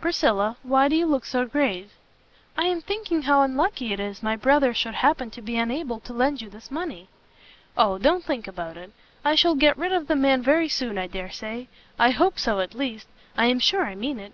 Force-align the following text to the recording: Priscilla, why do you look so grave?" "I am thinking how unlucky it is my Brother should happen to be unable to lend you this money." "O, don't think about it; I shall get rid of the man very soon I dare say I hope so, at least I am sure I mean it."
Priscilla, 0.00 0.54
why 0.62 0.86
do 0.86 0.94
you 0.94 1.06
look 1.06 1.24
so 1.24 1.44
grave?" 1.44 1.90
"I 2.56 2.66
am 2.66 2.80
thinking 2.80 3.22
how 3.22 3.42
unlucky 3.42 3.92
it 3.92 3.98
is 3.98 4.22
my 4.22 4.36
Brother 4.36 4.72
should 4.72 4.94
happen 4.94 5.28
to 5.32 5.42
be 5.42 5.56
unable 5.56 5.98
to 5.98 6.12
lend 6.12 6.40
you 6.40 6.48
this 6.48 6.70
money." 6.70 7.08
"O, 7.76 7.98
don't 7.98 8.22
think 8.22 8.46
about 8.46 8.76
it; 8.76 8.92
I 9.24 9.34
shall 9.34 9.56
get 9.56 9.76
rid 9.76 9.90
of 9.90 10.06
the 10.06 10.14
man 10.14 10.40
very 10.40 10.68
soon 10.68 10.98
I 10.98 11.08
dare 11.08 11.32
say 11.32 11.66
I 11.98 12.10
hope 12.10 12.38
so, 12.38 12.60
at 12.60 12.76
least 12.76 13.08
I 13.36 13.46
am 13.46 13.58
sure 13.58 13.84
I 13.84 13.96
mean 13.96 14.20
it." 14.20 14.32